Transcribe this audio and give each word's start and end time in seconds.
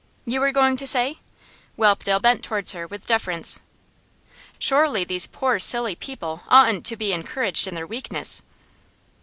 'You 0.25 0.39
were 0.41 0.51
going 0.51 0.77
to 0.77 0.87
say' 0.87 1.19
Whelpdale 1.77 2.19
bent 2.19 2.43
towards 2.43 2.71
her 2.71 2.87
with 2.87 3.05
deference. 3.05 3.59
'Surely 4.57 5.03
these 5.03 5.27
poor, 5.27 5.59
silly 5.59 5.93
people 5.95 6.41
oughtn't 6.47 6.87
to 6.87 6.97
be 6.97 7.13
encouraged 7.13 7.67
in 7.67 7.75
their 7.75 7.85
weakness. 7.85 8.41